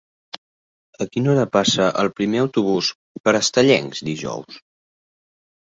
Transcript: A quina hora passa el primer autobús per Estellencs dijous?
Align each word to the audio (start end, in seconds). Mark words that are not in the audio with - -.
A 1.05 1.05
quina 1.15 1.29
hora 1.33 1.43
passa 1.57 1.91
el 2.03 2.09
primer 2.21 2.41
autobús 2.45 2.91
per 3.27 3.37
Estellencs 3.41 4.03
dijous? 4.09 4.61